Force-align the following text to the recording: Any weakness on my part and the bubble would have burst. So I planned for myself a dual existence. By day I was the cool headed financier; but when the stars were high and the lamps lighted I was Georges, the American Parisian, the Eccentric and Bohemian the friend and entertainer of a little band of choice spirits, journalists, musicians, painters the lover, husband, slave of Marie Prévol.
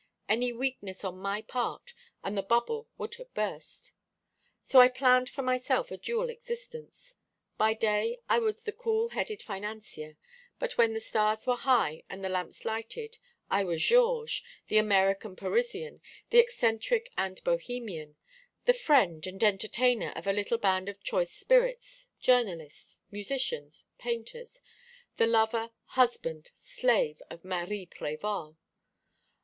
Any 0.27 0.51
weakness 0.51 1.03
on 1.03 1.19
my 1.19 1.43
part 1.43 1.93
and 2.23 2.35
the 2.35 2.41
bubble 2.41 2.87
would 2.97 3.13
have 3.17 3.31
burst. 3.35 3.91
So 4.63 4.79
I 4.81 4.87
planned 4.87 5.29
for 5.29 5.43
myself 5.43 5.91
a 5.91 5.97
dual 5.99 6.27
existence. 6.31 7.13
By 7.59 7.75
day 7.75 8.17
I 8.27 8.39
was 8.39 8.63
the 8.63 8.71
cool 8.71 9.09
headed 9.09 9.43
financier; 9.43 10.17
but 10.57 10.75
when 10.75 10.95
the 10.95 10.99
stars 11.01 11.45
were 11.45 11.55
high 11.55 12.01
and 12.09 12.23
the 12.25 12.29
lamps 12.29 12.65
lighted 12.65 13.19
I 13.47 13.63
was 13.63 13.83
Georges, 13.83 14.41
the 14.69 14.79
American 14.79 15.35
Parisian, 15.35 16.01
the 16.31 16.39
Eccentric 16.39 17.11
and 17.15 17.39
Bohemian 17.43 18.15
the 18.65 18.73
friend 18.73 19.27
and 19.27 19.43
entertainer 19.43 20.13
of 20.15 20.25
a 20.25 20.33
little 20.33 20.57
band 20.57 20.89
of 20.89 21.03
choice 21.03 21.31
spirits, 21.31 22.09
journalists, 22.19 23.01
musicians, 23.11 23.85
painters 23.99 24.63
the 25.17 25.27
lover, 25.27 25.69
husband, 25.89 26.49
slave 26.55 27.21
of 27.29 27.45
Marie 27.45 27.85
Prévol. 27.85 28.55